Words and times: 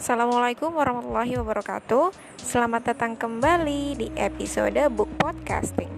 Assalamualaikum 0.00 0.80
warahmatullahi 0.80 1.36
wabarakatuh. 1.36 2.16
Selamat 2.40 2.88
datang 2.88 3.20
kembali 3.20 4.00
di 4.00 4.08
episode 4.16 4.80
Book 4.88 5.12
Podcasting. 5.20 5.92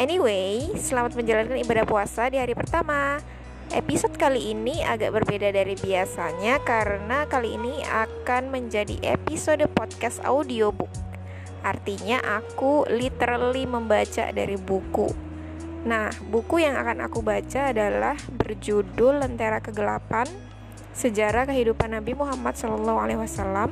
Anyway, 0.00 0.72
selamat 0.80 1.12
menjalankan 1.12 1.60
ibadah 1.60 1.84
puasa 1.84 2.32
di 2.32 2.40
hari 2.40 2.56
pertama. 2.56 3.20
Episode 3.76 4.16
kali 4.16 4.56
ini 4.56 4.80
agak 4.80 5.20
berbeda 5.20 5.52
dari 5.52 5.76
biasanya 5.76 6.64
Karena 6.64 7.28
kali 7.28 7.60
ini 7.60 7.84
akan 7.84 8.48
menjadi 8.48 8.96
episode 9.04 9.68
podcast 9.76 10.24
audiobook. 10.24 10.88
Artinya 11.60 12.24
aku 12.24 12.88
literally 12.88 13.68
membaca 13.68 14.32
dari 14.32 14.56
buku. 14.56 15.12
Nah, 15.84 16.08
buku 16.32 16.64
yang 16.64 16.80
akan 16.80 17.04
aku 17.04 17.20
baca 17.20 17.68
adalah 17.68 18.16
berjudul 18.32 19.20
Lentera 19.20 19.60
Kegelapan 19.60 20.53
Sejarah 20.94 21.42
Kehidupan 21.50 21.90
Nabi 21.90 22.14
Muhammad 22.14 22.54
SAW. 22.54 23.66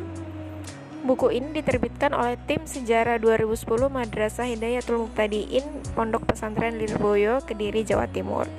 Buku 1.06 1.30
ini 1.30 1.54
diterbitkan 1.54 2.10
oleh 2.18 2.34
tim 2.50 2.66
Sejarah 2.66 3.22
2010 3.22 3.62
Madrasah 3.86 4.50
Hidayatul 4.50 5.06
Muqtadiin 5.06 5.62
Pondok 5.94 6.26
Pesantren 6.26 6.82
Lirboyo, 6.82 7.38
Kediri, 7.46 7.86
Jawa 7.86 8.10
Timur. 8.10 8.50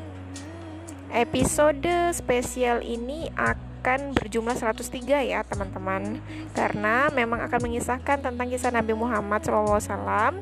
Episode 1.11 2.15
spesial 2.15 2.79
ini 2.87 3.27
akan 3.35 4.15
berjumlah 4.15 4.55
103 4.55 5.11
ya 5.27 5.43
teman-teman 5.43 6.23
Karena 6.55 7.11
memang 7.11 7.43
akan 7.43 7.67
mengisahkan 7.67 8.23
tentang 8.23 8.47
kisah 8.47 8.71
Nabi 8.71 8.95
Muhammad 8.95 9.43
SAW 9.43 10.39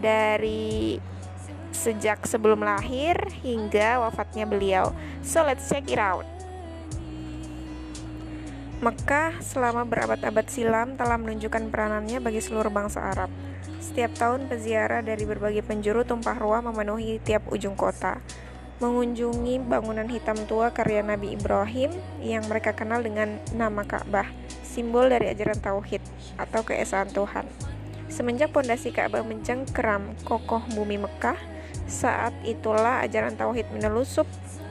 Dari 0.00 0.96
sejak 1.76 2.24
sebelum 2.24 2.64
lahir 2.64 3.20
hingga 3.44 4.00
wafatnya 4.00 4.48
beliau 4.48 4.96
So 5.20 5.44
let's 5.44 5.68
check 5.68 5.86
it 5.92 6.00
out 6.00 6.39
Mekah 8.80 9.44
selama 9.44 9.84
berabad-abad 9.84 10.48
silam 10.48 10.96
telah 10.96 11.20
menunjukkan 11.20 11.68
peranannya 11.68 12.16
bagi 12.16 12.40
seluruh 12.40 12.72
bangsa 12.72 13.12
Arab. 13.12 13.28
Setiap 13.76 14.16
tahun 14.16 14.48
peziarah 14.48 15.04
dari 15.04 15.28
berbagai 15.28 15.60
penjuru 15.60 16.00
tumpah 16.00 16.40
ruah 16.40 16.64
memenuhi 16.64 17.20
tiap 17.20 17.44
ujung 17.52 17.76
kota, 17.76 18.24
mengunjungi 18.80 19.60
bangunan 19.68 20.08
hitam 20.08 20.48
tua 20.48 20.72
karya 20.72 21.04
Nabi 21.04 21.36
Ibrahim 21.36 21.92
yang 22.24 22.48
mereka 22.48 22.72
kenal 22.72 23.04
dengan 23.04 23.36
nama 23.52 23.84
Ka'bah, 23.84 24.32
simbol 24.64 25.12
dari 25.12 25.28
ajaran 25.28 25.60
tauhid 25.60 26.00
atau 26.40 26.64
keesaan 26.64 27.12
Tuhan. 27.12 27.44
Semenjak 28.08 28.48
pondasi 28.48 28.96
Ka'bah 28.96 29.20
mencengkeram 29.20 30.16
kokoh 30.24 30.64
bumi 30.72 30.96
Mekah, 30.96 31.36
saat 31.84 32.32
itulah 32.48 33.04
ajaran 33.04 33.36
tauhid 33.36 33.68
menelusup 33.76 34.24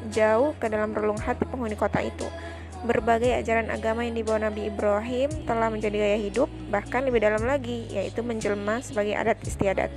jauh 0.09 0.57
ke 0.57 0.65
dalam 0.65 0.97
relung 0.97 1.21
hati 1.21 1.45
penghuni 1.45 1.77
kota 1.77 2.01
itu 2.01 2.25
Berbagai 2.79 3.35
ajaran 3.35 3.67
agama 3.67 4.07
yang 4.07 4.15
dibawa 4.15 4.47
Nabi 4.47 4.71
Ibrahim 4.71 5.27
telah 5.43 5.67
menjadi 5.67 5.99
gaya 5.99 6.19
hidup, 6.23 6.47
bahkan 6.71 7.03
lebih 7.03 7.19
dalam 7.19 7.43
lagi, 7.43 7.83
yaitu 7.91 8.23
menjelma 8.23 8.79
sebagai 8.79 9.19
adat 9.19 9.35
istiadat. 9.43 9.91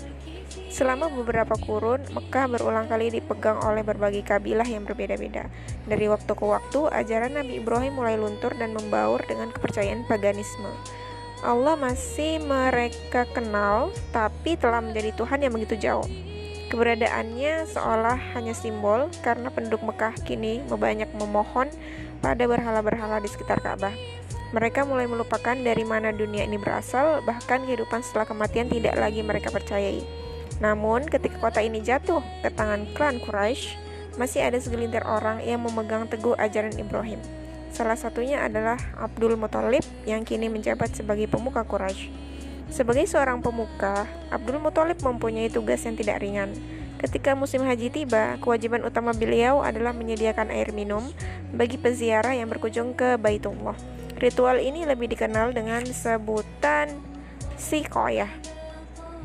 Selama 0.66 1.06
beberapa 1.12 1.54
kurun, 1.62 2.02
Mekah 2.10 2.50
berulang 2.50 2.90
kali 2.90 3.14
dipegang 3.14 3.62
oleh 3.62 3.86
berbagai 3.86 4.26
kabilah 4.26 4.66
yang 4.66 4.82
berbeda-beda. 4.82 5.46
Dari 5.86 6.10
waktu 6.10 6.32
ke 6.34 6.42
waktu, 6.42 6.90
ajaran 6.90 7.38
Nabi 7.38 7.62
Ibrahim 7.62 8.02
mulai 8.02 8.18
luntur 8.18 8.50
dan 8.58 8.74
membaur 8.74 9.22
dengan 9.30 9.54
kepercayaan 9.54 10.02
paganisme. 10.10 10.72
Allah 11.46 11.78
masih 11.78 12.42
mereka 12.42 13.30
kenal, 13.30 13.94
tapi 14.10 14.58
telah 14.58 14.82
menjadi 14.82 15.14
Tuhan 15.14 15.42
yang 15.46 15.54
begitu 15.54 15.78
jauh. 15.78 16.08
Keberadaannya 16.72 17.68
seolah 17.68 18.16
hanya 18.32 18.56
simbol 18.56 19.12
karena 19.20 19.52
penduduk 19.52 19.84
Mekah 19.84 20.16
kini 20.24 20.64
banyak 20.72 21.12
memohon 21.20 21.68
pada 22.22 22.46
berhala-berhala 22.46 23.18
di 23.18 23.28
sekitar 23.28 23.60
Ka'bah. 23.60 23.92
Mereka 24.54 24.86
mulai 24.86 25.10
melupakan 25.10 25.56
dari 25.58 25.82
mana 25.82 26.14
dunia 26.14 26.46
ini 26.46 26.56
berasal, 26.56 27.20
bahkan 27.26 27.66
kehidupan 27.66 28.00
setelah 28.06 28.28
kematian 28.30 28.70
tidak 28.70 28.94
lagi 28.96 29.20
mereka 29.20 29.50
percayai. 29.50 30.04
Namun, 30.62 31.08
ketika 31.10 31.42
kota 31.42 31.58
ini 31.58 31.82
jatuh 31.82 32.22
ke 32.44 32.52
tangan 32.54 32.86
klan 32.94 33.18
Quraisy, 33.18 33.74
masih 34.20 34.44
ada 34.44 34.60
segelintir 34.60 35.02
orang 35.08 35.40
yang 35.42 35.64
memegang 35.64 36.06
teguh 36.06 36.36
ajaran 36.36 36.76
Ibrahim. 36.76 37.18
Salah 37.72 37.96
satunya 37.96 38.44
adalah 38.44 38.76
Abdul 39.00 39.40
Muthalib 39.40 39.82
yang 40.04 40.28
kini 40.28 40.52
menjabat 40.52 40.92
sebagai 40.92 41.24
pemuka 41.26 41.64
Quraisy. 41.64 42.12
Sebagai 42.68 43.08
seorang 43.08 43.40
pemuka, 43.40 44.04
Abdul 44.28 44.60
Muthalib 44.60 45.00
mempunyai 45.00 45.48
tugas 45.48 45.80
yang 45.88 45.96
tidak 45.96 46.20
ringan 46.20 46.52
Ketika 47.02 47.34
musim 47.34 47.66
haji 47.66 47.90
tiba, 47.90 48.38
kewajiban 48.38 48.86
utama 48.86 49.10
beliau 49.10 49.58
adalah 49.58 49.90
menyediakan 49.90 50.54
air 50.54 50.70
minum 50.70 51.02
bagi 51.50 51.74
peziarah 51.74 52.30
yang 52.38 52.46
berkunjung 52.46 52.94
ke 52.94 53.18
Baitullah. 53.18 53.74
Ritual 54.22 54.62
ini 54.62 54.86
lebih 54.86 55.10
dikenal 55.10 55.50
dengan 55.50 55.82
sebutan 55.82 56.94
sikoyah. 57.58 58.30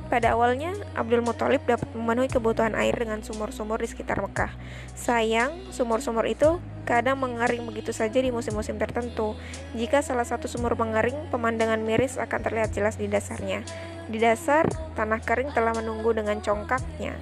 Pada 0.10 0.34
awalnya, 0.34 0.74
Abdul 0.98 1.22
Muthalib 1.22 1.70
dapat 1.70 1.86
memenuhi 1.94 2.34
kebutuhan 2.34 2.74
air 2.74 2.98
dengan 2.98 3.22
sumur-sumur 3.22 3.78
di 3.78 3.94
sekitar 3.94 4.26
Mekah. 4.26 4.58
Sayang, 4.98 5.70
sumur-sumur 5.70 6.26
itu 6.26 6.58
kadang 6.82 7.22
mengering 7.22 7.62
begitu 7.70 7.94
saja 7.94 8.18
di 8.18 8.34
musim-musim 8.34 8.82
tertentu. 8.82 9.38
Jika 9.78 10.02
salah 10.02 10.26
satu 10.26 10.50
sumur 10.50 10.74
mengering, 10.74 11.30
pemandangan 11.30 11.78
miris 11.86 12.18
akan 12.18 12.40
terlihat 12.42 12.74
jelas 12.74 12.98
di 12.98 13.06
dasarnya. 13.06 13.62
Di 14.10 14.18
dasar, 14.18 14.66
tanah 14.98 15.22
kering 15.22 15.54
telah 15.54 15.78
menunggu 15.78 16.10
dengan 16.16 16.42
congkaknya 16.42 17.14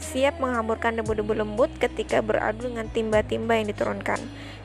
siap 0.00 0.38
menghamburkan 0.40 0.98
debu-debu 0.98 1.44
lembut 1.44 1.70
ketika 1.76 2.22
beradu 2.22 2.70
dengan 2.70 2.86
timba-timba 2.88 3.58
yang 3.58 3.68
diturunkan. 3.70 4.18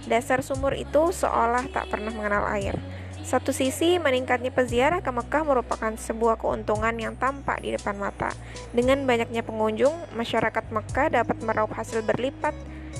Dasar 0.05 0.45
sumur 0.45 0.77
itu 0.77 1.11
seolah 1.11 1.67
tak 1.73 1.89
pernah 1.91 2.13
mengenal 2.13 2.47
air. 2.53 2.77
Satu 3.23 3.55
sisi, 3.55 3.95
meningkatnya 4.03 4.51
peziarah 4.51 4.99
ke 4.99 5.07
Mekah 5.07 5.47
merupakan 5.47 5.95
sebuah 5.95 6.35
keuntungan 6.35 6.91
yang 6.99 7.15
tampak 7.15 7.63
di 7.63 7.71
depan 7.71 7.95
mata. 7.95 8.35
Dengan 8.75 9.07
banyaknya 9.07 9.47
pengunjung, 9.47 9.95
masyarakat 10.11 10.67
Mekah 10.67 11.07
dapat 11.23 11.39
meraup 11.39 11.71
hasil 11.71 12.03
berlipat 12.03 12.51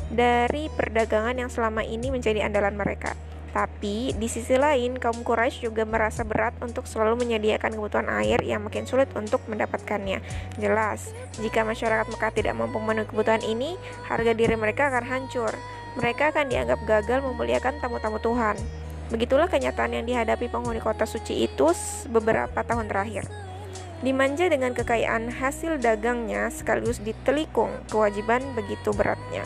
dari 0.07 0.71
perdagangan 0.71 1.35
yang 1.43 1.51
selama 1.51 1.83
ini 1.83 2.07
menjadi 2.07 2.47
andalan 2.47 2.79
mereka. 2.79 3.19
Tapi 3.53 4.17
di 4.17 4.25
sisi 4.25 4.57
lain, 4.57 4.97
kaum 4.97 5.21
Quraisy 5.21 5.69
juga 5.69 5.85
merasa 5.85 6.25
berat 6.25 6.57
untuk 6.65 6.89
selalu 6.89 7.21
menyediakan 7.21 7.77
kebutuhan 7.77 8.09
air 8.09 8.41
yang 8.41 8.65
makin 8.65 8.89
sulit 8.89 9.13
untuk 9.13 9.45
mendapatkannya. 9.45 10.25
Jelas, 10.57 11.13
jika 11.37 11.61
masyarakat 11.61 12.09
Mekah 12.09 12.33
tidak 12.33 12.57
mampu 12.57 12.81
memenuhi 12.81 13.05
kebutuhan 13.05 13.45
ini, 13.45 13.77
harga 14.09 14.33
diri 14.33 14.57
mereka 14.57 14.89
akan 14.89 15.05
hancur. 15.05 15.53
Mereka 16.01 16.33
akan 16.33 16.49
dianggap 16.49 16.81
gagal 16.89 17.21
memuliakan 17.21 17.77
tamu-tamu 17.77 18.17
Tuhan. 18.17 18.57
Begitulah 19.13 19.45
kenyataan 19.45 20.01
yang 20.01 20.05
dihadapi 20.09 20.49
penghuni 20.49 20.81
kota 20.81 21.05
suci 21.05 21.45
itu 21.45 21.69
beberapa 22.09 22.65
tahun 22.65 22.89
terakhir. 22.89 23.29
Dimanja 24.01 24.49
dengan 24.49 24.73
kekayaan 24.73 25.29
hasil 25.29 25.77
dagangnya 25.77 26.49
sekaligus 26.49 26.97
ditelikung 26.99 27.69
kewajiban 27.93 28.41
begitu 28.57 28.89
beratnya. 28.97 29.45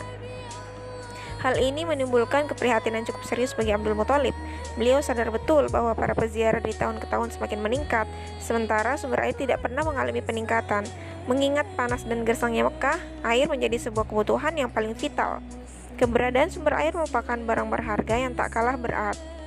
Hal 1.38 1.54
ini 1.62 1.86
menimbulkan 1.86 2.50
keprihatinan 2.50 3.06
cukup 3.06 3.22
serius 3.22 3.54
bagi 3.54 3.70
Abdul 3.70 3.94
Muthalib. 3.94 4.34
Beliau 4.74 4.98
sadar 4.98 5.30
betul 5.30 5.70
bahwa 5.70 5.94
para 5.94 6.10
peziarah 6.10 6.58
di 6.58 6.74
tahun 6.74 6.98
ke 6.98 7.06
tahun 7.06 7.30
semakin 7.30 7.62
meningkat, 7.62 8.10
sementara 8.42 8.98
sumber 8.98 9.22
air 9.22 9.38
tidak 9.38 9.62
pernah 9.62 9.86
mengalami 9.86 10.18
peningkatan. 10.18 10.82
Mengingat 11.30 11.70
panas 11.78 12.02
dan 12.02 12.26
gersangnya 12.26 12.66
Mekah, 12.66 12.98
air 13.22 13.46
menjadi 13.46 13.78
sebuah 13.78 14.10
kebutuhan 14.10 14.58
yang 14.58 14.70
paling 14.72 14.98
vital. 14.98 15.38
Keberadaan 15.98 16.46
sumber 16.46 16.78
air 16.78 16.94
merupakan 16.94 17.34
barang 17.34 17.68
berharga 17.74 18.14
yang 18.14 18.38
tak 18.38 18.54
kalah 18.54 18.78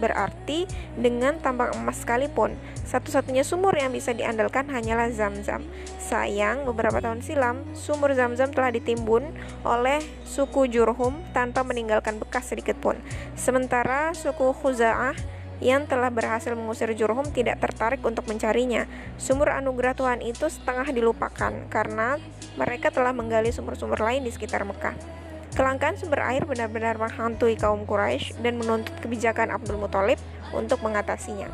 berarti 0.03 0.67
dengan 0.99 1.39
tambang 1.39 1.71
emas 1.79 2.03
sekalipun. 2.03 2.59
Satu-satunya 2.83 3.47
sumur 3.47 3.71
yang 3.71 3.95
bisa 3.95 4.11
diandalkan 4.11 4.67
hanyalah 4.67 5.07
Zam-Zam. 5.15 5.63
Sayang, 5.95 6.67
beberapa 6.67 6.99
tahun 6.99 7.23
silam, 7.23 7.63
sumur 7.71 8.11
Zam-Zam 8.11 8.51
telah 8.51 8.67
ditimbun 8.67 9.31
oleh 9.63 10.03
suku 10.27 10.67
Jurhum 10.67 11.23
tanpa 11.31 11.63
meninggalkan 11.63 12.19
bekas 12.19 12.51
sedikit 12.51 12.75
pun. 12.83 12.99
Sementara 13.39 14.11
suku 14.11 14.51
Khuza'ah 14.51 15.15
yang 15.63 15.87
telah 15.87 16.11
berhasil 16.11 16.51
mengusir 16.51 16.91
Jurhum 16.99 17.31
tidak 17.31 17.63
tertarik 17.63 18.03
untuk 18.03 18.27
mencarinya. 18.27 18.91
Sumur 19.15 19.55
anugerah 19.55 19.95
Tuhan 19.95 20.19
itu 20.19 20.51
setengah 20.51 20.91
dilupakan 20.91 21.53
karena 21.71 22.19
mereka 22.59 22.91
telah 22.91 23.15
menggali 23.15 23.55
sumur-sumur 23.55 24.03
lain 24.03 24.27
di 24.27 24.35
sekitar 24.35 24.67
Mekah. 24.67 25.20
Kelangkaan 25.51 25.99
sumber 25.99 26.23
air 26.23 26.47
benar-benar 26.47 26.95
menghantui 26.95 27.59
kaum 27.59 27.83
Quraisy 27.83 28.39
dan 28.39 28.55
menuntut 28.55 28.95
kebijakan 29.03 29.51
Abdul 29.51 29.83
Muthalib 29.83 30.15
untuk 30.55 30.79
mengatasinya. 30.79 31.51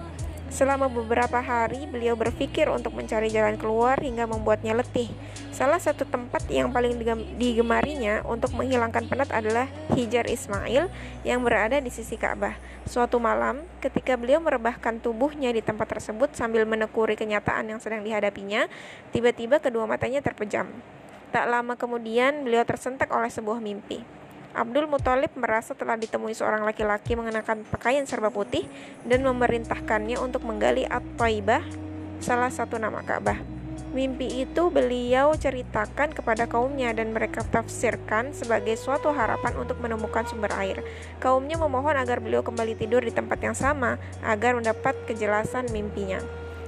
Selama 0.47 0.88
beberapa 0.88 1.44
hari, 1.44 1.89
beliau 1.91 2.15
berpikir 2.15 2.71
untuk 2.71 2.95
mencari 2.95 3.27
jalan 3.27 3.59
keluar 3.59 3.99
hingga 3.99 4.23
membuatnya 4.23 4.79
letih. 4.79 5.11
Salah 5.51 5.75
satu 5.75 6.07
tempat 6.07 6.47
yang 6.47 6.71
paling 6.71 6.95
digemarinya 7.35 8.23
untuk 8.23 8.55
menghilangkan 8.55 9.11
penat 9.11 9.27
adalah 9.35 9.67
Hijar 9.91 10.23
Ismail 10.29 10.88
yang 11.27 11.44
berada 11.44 11.81
di 11.83 11.91
sisi 11.91 12.15
Ka'bah. 12.15 12.55
Suatu 12.88 13.19
malam, 13.19 13.67
ketika 13.83 14.15
beliau 14.15 14.39
merebahkan 14.39 15.03
tubuhnya 15.03 15.51
di 15.51 15.59
tempat 15.59 15.99
tersebut 15.99 16.31
sambil 16.31 16.63
menekuri 16.63 17.19
kenyataan 17.19 17.75
yang 17.75 17.83
sedang 17.83 18.07
dihadapinya, 18.07 18.71
tiba-tiba 19.11 19.59
kedua 19.59 19.83
matanya 19.83 20.23
terpejam. 20.23 20.71
Tak 21.31 21.45
lama 21.51 21.75
kemudian, 21.75 22.47
beliau 22.47 22.63
tersentak 22.63 23.12
oleh 23.12 23.27
sebuah 23.27 23.59
mimpi. 23.59 24.00
Abdul 24.57 24.89
Muthalib 24.89 25.29
merasa 25.38 25.77
telah 25.77 26.00
ditemui 26.00 26.33
seorang 26.33 26.65
laki-laki 26.65 27.13
mengenakan 27.13 27.62
pakaian 27.69 28.07
serba 28.09 28.33
putih 28.33 28.65
dan 29.06 29.21
memerintahkannya 29.21 30.18
untuk 30.18 30.41
menggali 30.47 30.88
At-Taibah, 30.88 31.62
salah 32.18 32.50
satu 32.50 32.81
nama 32.81 33.06
Ka'bah. 33.06 33.38
Mimpi 33.94 34.44
itu 34.44 34.68
beliau 34.74 35.31
ceritakan 35.38 36.12
kepada 36.12 36.50
kaumnya 36.50 36.91
dan 36.91 37.13
mereka 37.13 37.45
tafsirkan 37.45 38.33
sebagai 38.33 38.75
suatu 38.75 39.13
harapan 39.13 39.53
untuk 39.56 39.77
menemukan 39.77 40.25
sumber 40.25 40.51
air. 40.57 40.81
Kaumnya 41.21 41.56
memohon 41.62 41.95
agar 41.95 42.19
beliau 42.19 42.41
kembali 42.41 42.75
tidur 42.75 43.06
di 43.06 43.13
tempat 43.13 43.39
yang 43.39 43.56
sama 43.56 44.01
agar 44.25 44.57
mendapat 44.57 44.97
kejelasan 45.06 45.69
mimpinya. 45.69 46.19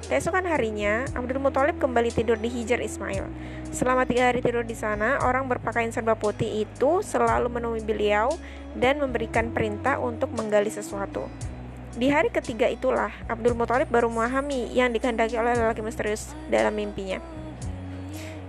Keesokan 0.08 0.48
harinya, 0.48 1.04
Abdul 1.12 1.44
Muthalib 1.44 1.76
kembali 1.76 2.16
tidur 2.16 2.40
di 2.40 2.48
Hijar 2.48 2.80
Ismail. 2.80 3.28
Selama 3.76 4.08
tiga 4.08 4.32
hari 4.32 4.40
tidur 4.40 4.64
di 4.64 4.72
sana, 4.72 5.20
orang 5.20 5.52
berpakaian 5.52 5.92
serba 5.92 6.16
putih 6.16 6.64
itu 6.64 7.04
selalu 7.04 7.52
menemui 7.52 7.84
beliau 7.84 8.32
dan 8.80 9.04
memberikan 9.04 9.52
perintah 9.52 10.00
untuk 10.00 10.32
menggali 10.32 10.72
sesuatu. 10.72 11.28
Di 12.00 12.08
hari 12.08 12.32
ketiga 12.32 12.72
itulah 12.72 13.12
Abdul 13.28 13.60
Muthalib 13.60 13.92
baru 13.92 14.08
memahami 14.08 14.72
yang 14.72 14.96
dikehendaki 14.96 15.36
oleh 15.36 15.52
lelaki 15.52 15.84
misterius 15.84 16.32
dalam 16.48 16.72
mimpinya. 16.72 17.20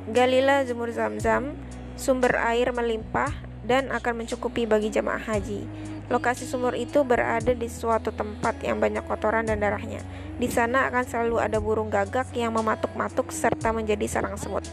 Galilah 0.06 0.62
Zumur 0.70 0.94
Zamzam, 0.94 1.58
sumber 1.98 2.38
air 2.46 2.70
melimpah 2.70 3.34
dan 3.66 3.90
akan 3.90 4.22
mencukupi 4.22 4.70
bagi 4.70 4.88
jamaah 4.94 5.20
haji. 5.20 5.66
Lokasi 6.10 6.42
sumur 6.42 6.74
itu 6.74 7.06
berada 7.06 7.54
di 7.54 7.70
suatu 7.70 8.10
tempat 8.10 8.58
yang 8.66 8.82
banyak 8.82 9.06
kotoran 9.06 9.46
dan 9.46 9.62
darahnya. 9.62 10.02
Di 10.42 10.50
sana 10.50 10.90
akan 10.90 11.04
selalu 11.06 11.36
ada 11.38 11.62
burung 11.62 11.86
gagak 11.86 12.34
yang 12.34 12.50
mematuk-matuk 12.50 13.30
serta 13.30 13.70
menjadi 13.70 14.10
sarang 14.10 14.34
semut. 14.34 14.66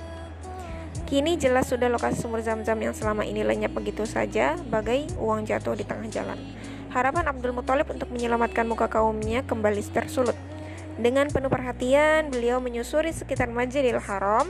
Kini 1.05 1.37
jelas 1.37 1.69
sudah 1.69 1.87
lokasi 1.93 2.25
sumur 2.25 2.41
zam-zam 2.41 2.75
yang 2.81 2.91
selama 2.91 3.21
ini 3.21 3.45
lenyap 3.45 3.71
begitu 3.71 4.03
saja, 4.09 4.57
bagai 4.67 5.07
uang 5.21 5.45
jatuh 5.45 5.77
di 5.77 5.85
tengah 5.85 6.09
jalan. 6.09 6.41
Harapan 6.89 7.29
Abdul 7.29 7.53
Muthalib 7.53 7.87
untuk 7.93 8.09
menyelamatkan 8.09 8.65
muka 8.65 8.89
kaumnya 8.89 9.45
kembali 9.45 9.85
tersulut. 9.93 10.35
Dengan 10.97 11.29
penuh 11.29 11.53
perhatian, 11.53 12.33
beliau 12.33 12.57
menyusuri 12.57 13.13
sekitar 13.13 13.47
Masjidil 13.53 14.01
Haram, 14.01 14.49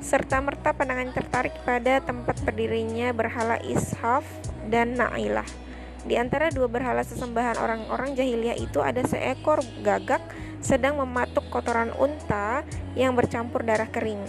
serta 0.00 0.40
merta 0.40 0.72
pandangan 0.72 1.12
tertarik 1.12 1.52
pada 1.68 2.00
tempat 2.00 2.40
berdirinya 2.40 3.12
berhala 3.12 3.60
Ishaf 3.60 4.24
dan 4.72 4.96
Na'ilah. 4.96 5.63
Di 6.04 6.20
antara 6.20 6.52
dua 6.52 6.68
berhala 6.68 7.00
sesembahan 7.00 7.56
orang-orang 7.56 8.12
jahiliyah 8.12 8.60
itu 8.60 8.84
ada 8.84 9.00
seekor 9.08 9.64
gagak 9.80 10.20
sedang 10.60 11.00
mematuk 11.00 11.48
kotoran 11.48 11.92
unta 11.96 12.60
yang 12.92 13.16
bercampur 13.16 13.64
darah 13.64 13.88
kering. 13.88 14.20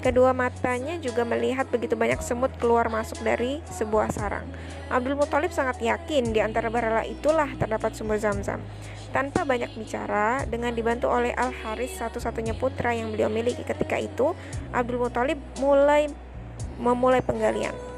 Kedua 0.00 0.32
matanya 0.32 0.96
juga 0.96 1.28
melihat 1.28 1.68
begitu 1.68 1.92
banyak 1.92 2.24
semut 2.24 2.48
keluar 2.56 2.88
masuk 2.88 3.20
dari 3.20 3.60
sebuah 3.68 4.08
sarang. 4.08 4.48
Abdul 4.88 5.12
Muthalib 5.12 5.52
sangat 5.52 5.76
yakin 5.84 6.32
di 6.32 6.40
antara 6.40 6.72
berhala 6.72 7.04
itulah 7.04 7.52
terdapat 7.60 7.92
sumber 7.92 8.16
zam-zam. 8.16 8.64
Tanpa 9.12 9.44
banyak 9.44 9.76
bicara, 9.76 10.48
dengan 10.48 10.72
dibantu 10.72 11.12
oleh 11.12 11.36
Al-Haris 11.36 12.00
satu-satunya 12.00 12.56
putra 12.56 12.96
yang 12.96 13.12
beliau 13.12 13.28
miliki 13.28 13.60
ketika 13.60 14.00
itu, 14.00 14.32
Abdul 14.72 15.04
Muthalib 15.04 15.36
mulai 15.60 16.08
memulai 16.80 17.20
penggalian. 17.20 17.89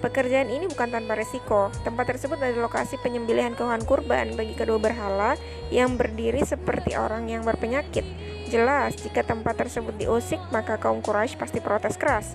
Pekerjaan 0.00 0.48
ini 0.48 0.64
bukan 0.64 0.88
tanpa 0.88 1.12
resiko. 1.12 1.68
Tempat 1.84 2.16
tersebut 2.16 2.40
adalah 2.40 2.72
lokasi 2.72 2.96
penyembelihan 3.04 3.52
kehewan 3.52 3.84
kurban 3.84 4.32
bagi 4.32 4.56
kedua 4.56 4.80
berhala 4.80 5.36
yang 5.68 6.00
berdiri 6.00 6.40
seperti 6.40 6.96
orang 6.96 7.28
yang 7.28 7.44
berpenyakit. 7.44 8.08
Jelas, 8.48 8.96
jika 8.96 9.20
tempat 9.20 9.60
tersebut 9.60 9.92
diusik, 10.00 10.40
maka 10.48 10.80
kaum 10.80 11.04
Quraisy 11.04 11.36
pasti 11.36 11.60
protes 11.60 12.00
keras. 12.00 12.32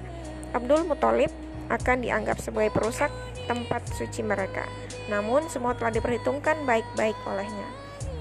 Abdul 0.54 0.86
Muthalib 0.86 1.34
akan 1.74 2.06
dianggap 2.06 2.38
sebagai 2.38 2.70
perusak 2.70 3.10
tempat 3.50 3.82
suci 3.98 4.22
mereka. 4.22 4.70
Namun, 5.10 5.50
semua 5.50 5.74
telah 5.74 5.90
diperhitungkan 5.90 6.70
baik-baik 6.70 7.18
olehnya. 7.26 7.68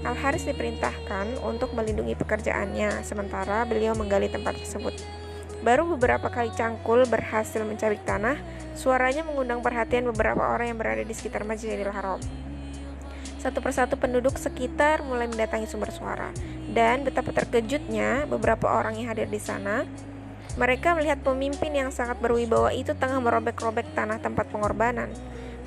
Al-Haris 0.01 0.49
diperintahkan 0.49 1.39
untuk 1.45 1.71
melindungi 1.77 2.17
pekerjaannya, 2.17 3.05
sementara 3.05 3.61
beliau 3.69 3.93
menggali 3.93 4.25
tempat 4.25 4.57
tersebut. 4.57 4.97
Baru 5.61 5.85
beberapa 5.97 6.29
kali 6.29 6.53
cangkul 6.53 7.09
berhasil 7.09 7.63
mencabik 7.63 8.03
tanah, 8.05 8.37
suaranya 8.75 9.23
mengundang 9.23 9.63
perhatian 9.63 10.05
beberapa 10.11 10.43
orang 10.43 10.75
yang 10.75 10.79
berada 10.79 11.01
di 11.01 11.15
sekitar 11.15 11.47
Masjidil 11.47 11.89
Haram. 11.89 12.19
Satu 13.39 13.61
persatu 13.61 13.95
penduduk 13.95 14.35
sekitar 14.41 15.05
mulai 15.05 15.29
mendatangi 15.29 15.69
sumber 15.69 15.93
suara. 15.93 16.33
Dan 16.65 17.05
betapa 17.05 17.29
terkejutnya 17.29 18.25
beberapa 18.25 18.67
orang 18.67 18.97
yang 18.99 19.13
hadir 19.13 19.29
di 19.29 19.37
sana. 19.37 19.85
Mereka 20.57 20.95
melihat 20.97 21.21
pemimpin 21.21 21.69
yang 21.75 21.89
sangat 21.93 22.17
berwibawa 22.17 22.73
itu 22.73 22.95
tengah 22.95 23.21
merobek-robek 23.21 23.91
tanah 23.93 24.17
tempat 24.17 24.49
pengorbanan. 24.49 25.11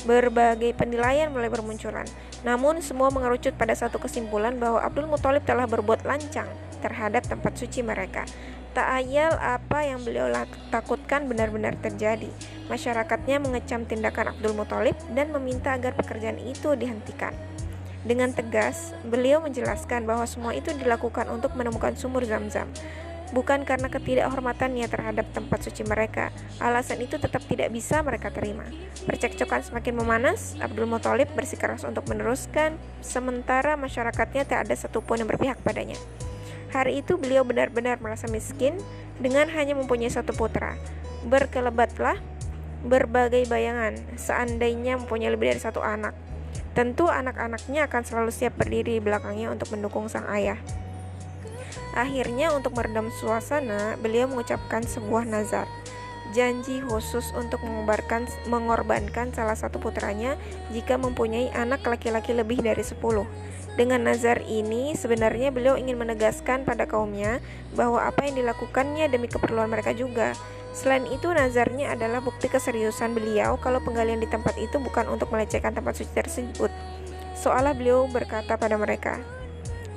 Berbagai 0.07 0.75
penilaian 0.79 1.31
mulai 1.31 1.51
bermunculan, 1.51 2.07
namun 2.47 2.79
semua 2.83 3.11
mengerucut 3.11 3.55
pada 3.59 3.75
satu 3.75 3.99
kesimpulan 3.99 4.55
bahwa 4.59 4.79
Abdul 4.79 5.11
Muthalib 5.11 5.43
telah 5.43 5.67
berbuat 5.67 6.07
lancang 6.07 6.47
terhadap 6.79 7.27
tempat 7.27 7.59
suci 7.59 7.83
mereka. 7.83 8.23
Ayal 8.81 9.35
apa 9.39 9.83
yang 9.83 10.01
beliau 10.07 10.31
takutkan 10.71 11.27
benar-benar 11.27 11.75
terjadi. 11.83 12.31
Masyarakatnya 12.71 13.43
mengecam 13.43 13.89
tindakan 13.89 14.37
Abdul 14.37 14.55
Muthalib 14.55 14.95
dan 15.17 15.35
meminta 15.35 15.75
agar 15.75 15.97
pekerjaan 15.99 16.39
itu 16.39 16.77
dihentikan. 16.79 17.35
Dengan 18.07 18.31
tegas, 18.31 18.95
beliau 19.05 19.43
menjelaskan 19.43 20.07
bahwa 20.07 20.23
semua 20.25 20.55
itu 20.55 20.71
dilakukan 20.71 21.27
untuk 21.29 21.59
menemukan 21.59 21.99
sumur 21.99 22.23
zam-zam, 22.23 22.71
bukan 23.35 23.67
karena 23.67 23.91
ketidakhormatannya 23.91 24.87
terhadap 24.87 25.27
tempat 25.35 25.67
suci 25.67 25.83
mereka. 25.83 26.31
Alasan 26.63 27.03
itu 27.03 27.19
tetap 27.19 27.43
tidak 27.45 27.69
bisa 27.75 28.01
mereka 28.01 28.31
terima. 28.31 28.65
Percekcokan 29.05 29.67
semakin 29.67 29.95
memanas, 29.99 30.55
Abdul 30.63 30.87
Muthalib 30.87 31.29
bersikeras 31.35 31.83
untuk 31.85 32.07
meneruskan, 32.07 32.79
sementara 33.03 33.75
masyarakatnya 33.75 34.47
tak 34.47 34.69
ada 34.69 34.75
satupun 34.79 35.21
yang 35.21 35.29
berpihak 35.29 35.59
padanya. 35.61 35.99
Hari 36.69 37.01
itu 37.01 37.17
beliau 37.17 37.45
benar-benar 37.49 37.97
merasa 38.01 38.29
miskin 38.29 38.77
dengan 39.17 39.49
hanya 39.53 39.73
mempunyai 39.73 40.13
satu 40.13 40.37
putra. 40.37 40.77
Berkelebatlah 41.25 42.21
berbagai 42.87 43.51
bayangan 43.51 43.99
seandainya 44.15 45.01
mempunyai 45.01 45.33
lebih 45.35 45.51
dari 45.55 45.61
satu 45.61 45.83
anak. 45.83 46.15
Tentu 46.77 47.11
anak-anaknya 47.11 47.91
akan 47.91 48.03
selalu 48.07 48.31
siap 48.31 48.55
berdiri 48.55 49.01
di 49.01 49.03
belakangnya 49.03 49.51
untuk 49.51 49.75
mendukung 49.75 50.07
sang 50.07 50.31
ayah. 50.31 50.61
Akhirnya 51.97 52.55
untuk 52.55 52.79
meredam 52.79 53.11
suasana, 53.19 53.99
beliau 53.99 54.31
mengucapkan 54.31 54.87
sebuah 54.87 55.27
nazar. 55.27 55.67
Janji 56.31 56.85
khusus 56.85 57.33
untuk 57.35 57.59
mengorbankan, 57.65 58.29
mengorbankan 58.47 59.33
salah 59.33 59.57
satu 59.57 59.81
putranya 59.81 60.37
jika 60.71 61.01
mempunyai 61.01 61.51
anak 61.57 61.83
laki-laki 61.83 62.37
lebih 62.37 62.61
dari 62.63 62.85
sepuluh. 62.85 63.27
Dengan 63.79 64.11
nazar 64.11 64.43
ini, 64.43 64.99
sebenarnya 64.99 65.55
beliau 65.55 65.79
ingin 65.79 65.95
menegaskan 66.03 66.67
pada 66.67 66.91
kaumnya 66.91 67.39
bahwa 67.79 68.03
apa 68.03 68.27
yang 68.27 68.43
dilakukannya 68.43 69.07
demi 69.07 69.31
keperluan 69.31 69.71
mereka 69.71 69.95
juga. 69.95 70.35
Selain 70.75 71.07
itu, 71.07 71.31
nazarnya 71.31 71.95
adalah 71.95 72.19
bukti 72.19 72.51
keseriusan 72.51 73.15
beliau 73.15 73.55
kalau 73.63 73.79
penggalian 73.79 74.19
di 74.19 74.27
tempat 74.27 74.59
itu 74.59 74.83
bukan 74.83 75.07
untuk 75.07 75.31
melecehkan 75.31 75.79
tempat 75.79 75.95
suci 75.95 76.11
tersebut. 76.11 76.75
Seolah 77.39 77.71
beliau 77.79 78.11
berkata 78.11 78.59
pada 78.59 78.75
mereka, 78.75 79.23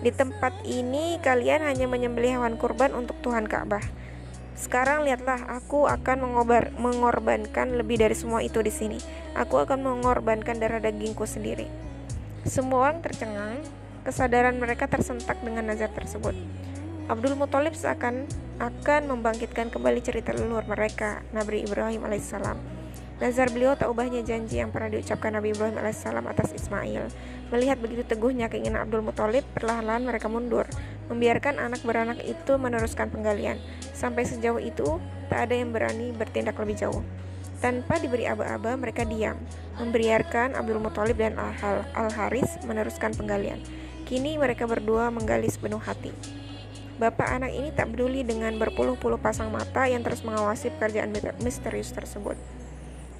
"Di 0.06 0.14
tempat 0.14 0.62
ini 0.62 1.18
kalian 1.18 1.66
hanya 1.66 1.90
menyembelih 1.90 2.38
hewan 2.38 2.62
kurban 2.62 2.94
untuk 2.94 3.18
Tuhan 3.26 3.50
Ka'bah. 3.50 3.82
Sekarang 4.54 5.10
lihatlah, 5.10 5.58
aku 5.58 5.90
akan 5.90 6.22
mengobar, 6.22 6.70
mengorbankan 6.78 7.82
lebih 7.82 7.98
dari 7.98 8.14
semua 8.14 8.46
itu 8.46 8.62
di 8.62 8.70
sini. 8.70 9.02
Aku 9.34 9.58
akan 9.58 9.82
mengorbankan 9.82 10.62
darah 10.62 10.78
dagingku 10.78 11.26
sendiri." 11.26 11.66
Semua 12.42 12.90
orang 12.90 13.06
tercengang, 13.06 13.62
kesadaran 14.02 14.58
mereka 14.58 14.90
tersentak 14.90 15.40
dengan 15.46 15.70
nazar 15.70 15.90
tersebut. 15.94 16.34
Abdul 17.10 17.36
Muthalib 17.36 17.76
seakan 17.76 18.30
akan 18.62 19.02
membangkitkan 19.10 19.74
kembali 19.74 20.00
cerita 20.06 20.32
leluhur 20.32 20.64
mereka, 20.70 21.26
Nabi 21.34 21.66
Ibrahim 21.66 22.06
alaihissalam. 22.06 22.56
Nazar 23.22 23.54
beliau 23.54 23.78
tak 23.78 23.86
ubahnya 23.86 24.26
janji 24.26 24.58
yang 24.58 24.74
pernah 24.74 24.90
diucapkan 24.90 25.30
Nabi 25.38 25.54
Ibrahim 25.54 25.78
alaihissalam 25.78 26.26
atas 26.26 26.58
Ismail. 26.58 27.06
Melihat 27.54 27.78
begitu 27.78 28.02
teguhnya 28.02 28.50
keinginan 28.50 28.82
Abdul 28.82 29.06
Muthalib, 29.06 29.46
perlahan-lahan 29.54 30.10
mereka 30.10 30.26
mundur, 30.26 30.66
membiarkan 31.06 31.62
anak 31.62 31.86
beranak 31.86 32.18
itu 32.26 32.58
meneruskan 32.58 33.14
penggalian. 33.14 33.62
Sampai 33.94 34.26
sejauh 34.26 34.58
itu, 34.58 34.98
tak 35.30 35.50
ada 35.50 35.54
yang 35.54 35.70
berani 35.70 36.16
bertindak 36.18 36.58
lebih 36.58 36.82
jauh. 36.82 37.06
Tanpa 37.62 38.02
diberi 38.02 38.26
aba-aba, 38.26 38.74
mereka 38.74 39.06
diam, 39.06 39.38
membiarkan 39.78 40.58
Abdul 40.58 40.82
Muthalib 40.82 41.22
dan 41.22 41.38
Al-Haris 41.94 42.58
meneruskan 42.66 43.14
penggalian. 43.14 43.62
Kini 44.12 44.36
mereka 44.36 44.68
berdua 44.68 45.08
menggali 45.08 45.48
sepenuh 45.48 45.80
hati. 45.80 46.12
Bapak 47.00 47.32
anak 47.32 47.56
ini 47.56 47.72
tak 47.72 47.96
peduli 47.96 48.28
dengan 48.28 48.52
berpuluh-puluh 48.60 49.16
pasang 49.16 49.56
mata 49.56 49.88
yang 49.88 50.04
terus 50.04 50.20
mengawasi 50.28 50.68
pekerjaan 50.76 51.16
misterius 51.40 51.96
tersebut. 51.96 52.36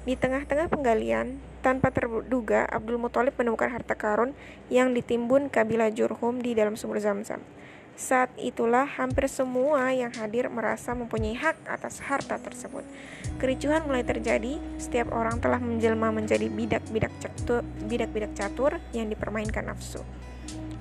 Di 0.04 0.20
tengah-tengah 0.20 0.68
penggalian, 0.68 1.40
tanpa 1.64 1.88
terduga, 1.96 2.68
Abdul 2.68 3.00
Muthalib 3.00 3.32
menemukan 3.40 3.72
harta 3.72 3.96
karun 3.96 4.36
yang 4.68 4.92
ditimbun 4.92 5.48
kabilah 5.48 5.88
Jurhum 5.88 6.44
di 6.44 6.52
dalam 6.52 6.76
sumur 6.76 7.00
Zam-Zam. 7.00 7.40
Saat 7.96 8.28
itulah 8.36 8.84
hampir 8.84 9.32
semua 9.32 9.96
yang 9.96 10.12
hadir 10.12 10.52
merasa 10.52 10.92
mempunyai 10.92 11.40
hak 11.40 11.56
atas 11.72 12.04
harta 12.04 12.36
tersebut. 12.36 12.84
Kericuhan 13.40 13.88
mulai 13.88 14.04
terjadi, 14.04 14.60
setiap 14.76 15.08
orang 15.08 15.40
telah 15.40 15.56
menjelma 15.56 16.12
menjadi 16.12 16.52
bidak-bidak 16.52 17.16
catur, 17.16 17.64
bidak-bidak 17.88 18.36
catur 18.36 18.76
yang 18.92 19.08
dipermainkan 19.08 19.64
nafsu. 19.72 20.04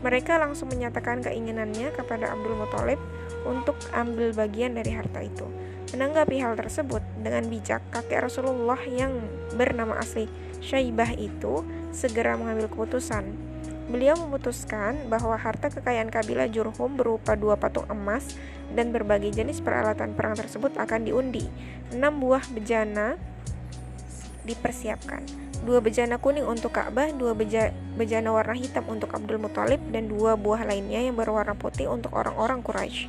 Mereka 0.02 0.42
langsung 0.42 0.74
menyatakan 0.74 1.22
keinginannya 1.22 1.94
kepada 1.94 2.34
Abdul 2.34 2.58
Muthalib 2.58 3.02
untuk 3.46 3.78
ambil 3.94 4.34
bagian 4.34 4.74
dari 4.74 4.94
harta 4.94 5.22
itu. 5.22 5.46
Menanggapi 5.94 6.42
hal 6.42 6.58
tersebut, 6.58 7.04
dengan 7.22 7.46
bijak 7.50 7.86
kakek 7.94 8.26
Rasulullah 8.26 8.80
yang 8.86 9.18
bernama 9.54 10.00
asli 10.02 10.26
Syaibah 10.62 11.14
itu 11.18 11.66
segera 11.92 12.38
mengambil 12.38 12.72
keputusan 12.72 13.52
Beliau 13.92 14.16
memutuskan 14.16 15.12
bahwa 15.12 15.36
harta 15.36 15.68
kekayaan 15.68 16.08
kabilah 16.08 16.48
Jurhum 16.48 16.96
berupa 16.96 17.36
dua 17.36 17.60
patung 17.60 17.84
emas 17.92 18.40
dan 18.72 18.96
berbagai 18.96 19.36
jenis 19.36 19.60
peralatan 19.60 20.16
perang 20.16 20.40
tersebut 20.40 20.80
akan 20.80 21.04
diundi. 21.04 21.44
Enam 21.92 22.24
buah 22.24 22.48
bejana 22.56 23.20
dipersiapkan. 24.48 25.51
Dua 25.62 25.78
bejana 25.78 26.18
kuning 26.18 26.42
untuk 26.50 26.74
Ka'bah, 26.74 27.14
dua 27.14 27.38
beja, 27.38 27.70
bejana 27.94 28.34
warna 28.34 28.58
hitam 28.58 28.82
untuk 28.90 29.14
Abdul 29.14 29.38
Muthalib, 29.38 29.78
dan 29.94 30.10
dua 30.10 30.34
buah 30.34 30.66
lainnya 30.66 31.06
yang 31.06 31.14
berwarna 31.14 31.54
putih 31.54 31.86
untuk 31.86 32.18
orang-orang 32.18 32.66
Quraisy. 32.66 33.06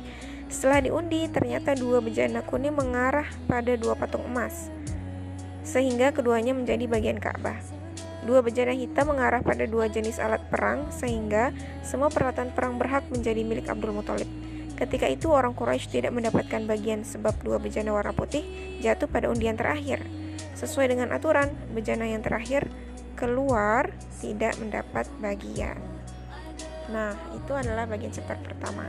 Setelah 0.53 0.85
diundi, 0.85 1.25
ternyata 1.33 1.73
dua 1.73 1.97
bejana 1.97 2.45
kuning 2.45 2.77
mengarah 2.77 3.25
pada 3.49 3.73
dua 3.73 3.97
patung 3.97 4.21
emas, 4.29 4.69
sehingga 5.65 6.13
keduanya 6.13 6.53
menjadi 6.53 6.85
bagian 6.85 7.17
Ka'bah. 7.17 7.57
Dua 8.23 8.39
bejana 8.45 8.71
hitam 8.71 9.11
mengarah 9.11 9.41
pada 9.41 9.65
dua 9.65 9.91
jenis 9.91 10.15
alat 10.15 10.39
perang 10.47 10.87
sehingga 10.95 11.51
semua 11.83 12.07
peralatan 12.07 12.55
perang 12.55 12.79
berhak 12.79 13.03
menjadi 13.11 13.41
milik 13.43 13.67
Abdul 13.67 13.97
Muthalib. 13.97 14.29
Ketika 14.79 15.11
itu 15.11 15.27
orang 15.27 15.51
Quraisy 15.51 15.89
tidak 15.99 16.15
mendapatkan 16.15 16.63
bagian 16.63 17.03
sebab 17.03 17.35
dua 17.43 17.59
bejana 17.59 17.91
warna 17.91 18.15
putih 18.15 18.45
jatuh 18.79 19.11
pada 19.11 19.27
undian 19.27 19.59
terakhir. 19.59 20.05
Sesuai 20.53 20.93
dengan 20.93 21.09
aturan, 21.13 21.49
bejana 21.73 22.05
yang 22.05 22.21
terakhir 22.21 22.69
keluar 23.17 23.89
tidak 24.21 24.57
mendapat 24.57 25.05
bagian. 25.21 25.77
Nah, 26.91 27.15
itu 27.33 27.51
adalah 27.55 27.87
bagian 27.87 28.11
chapter 28.11 28.37
pertama. 28.41 28.85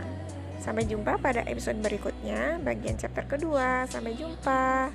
Sampai 0.61 0.89
jumpa 0.89 1.21
pada 1.21 1.45
episode 1.45 1.77
berikutnya, 1.85 2.57
bagian 2.65 2.97
chapter 2.97 3.25
kedua. 3.29 3.85
Sampai 3.89 4.17
jumpa. 4.17 4.89